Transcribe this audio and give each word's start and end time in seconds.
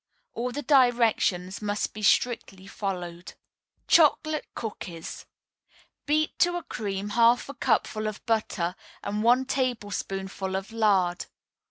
All 0.33 0.51
the 0.51 0.63
directions 0.63 1.61
must 1.61 1.93
be 1.93 2.01
strictly 2.01 2.65
followed. 2.65 3.35
CHOCOLATE 3.87 4.47
COOKIES 4.55 5.27
Beat 6.07 6.39
to 6.39 6.55
a 6.57 6.63
cream 6.63 7.09
half 7.09 7.47
a 7.49 7.53
cupful 7.53 8.07
of 8.07 8.25
butter 8.25 8.75
and 9.03 9.21
one 9.21 9.45
tablespoonful 9.45 10.55
of 10.55 10.71
lard. 10.71 11.27